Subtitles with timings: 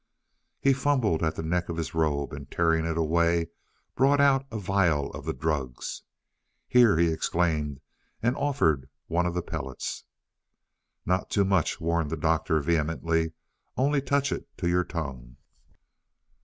[0.59, 3.51] He fumbled at the neck of his robe, and tearing it away,
[3.93, 6.01] brought out a vial of the drugs.
[6.67, 7.81] "Here," he exclaimed,
[8.19, 10.05] and offered one of the pellets.
[11.05, 13.33] "Not too much," warned the Doctor vehemently,
[13.77, 15.37] "only touch it to your tongue."